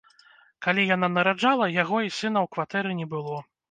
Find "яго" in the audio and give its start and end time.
1.79-2.03